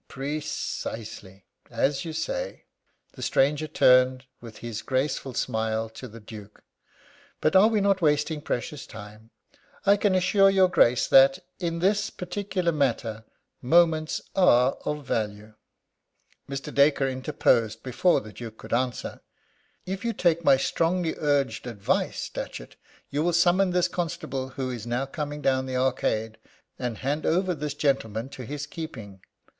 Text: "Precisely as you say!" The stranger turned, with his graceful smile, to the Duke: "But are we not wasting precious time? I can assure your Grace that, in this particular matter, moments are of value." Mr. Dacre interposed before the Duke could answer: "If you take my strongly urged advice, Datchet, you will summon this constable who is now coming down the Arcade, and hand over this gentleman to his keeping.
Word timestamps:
"Precisely 0.07 1.45
as 1.69 2.03
you 2.05 2.11
say!" 2.11 2.65
The 3.11 3.21
stranger 3.21 3.67
turned, 3.67 4.25
with 4.39 4.57
his 4.57 4.81
graceful 4.81 5.35
smile, 5.35 5.89
to 5.89 6.07
the 6.07 6.19
Duke: 6.19 6.63
"But 7.39 7.55
are 7.55 7.67
we 7.67 7.81
not 7.81 8.01
wasting 8.01 8.41
precious 8.41 8.87
time? 8.87 9.29
I 9.85 9.97
can 9.97 10.15
assure 10.15 10.49
your 10.49 10.69
Grace 10.69 11.05
that, 11.09 11.37
in 11.59 11.77
this 11.77 12.09
particular 12.09 12.71
matter, 12.71 13.25
moments 13.61 14.21
are 14.35 14.71
of 14.85 15.05
value." 15.05 15.53
Mr. 16.49 16.73
Dacre 16.73 17.07
interposed 17.07 17.83
before 17.83 18.21
the 18.21 18.33
Duke 18.33 18.57
could 18.57 18.73
answer: 18.73 19.21
"If 19.85 20.03
you 20.03 20.13
take 20.13 20.43
my 20.43 20.57
strongly 20.57 21.13
urged 21.19 21.67
advice, 21.67 22.27
Datchet, 22.27 22.75
you 23.11 23.21
will 23.21 23.33
summon 23.33 23.69
this 23.69 23.87
constable 23.87 24.49
who 24.49 24.71
is 24.71 24.87
now 24.87 25.05
coming 25.05 25.43
down 25.43 25.67
the 25.67 25.75
Arcade, 25.77 26.39
and 26.79 26.97
hand 26.97 27.23
over 27.23 27.53
this 27.53 27.75
gentleman 27.75 28.29
to 28.29 28.45
his 28.47 28.65
keeping. 28.65 29.21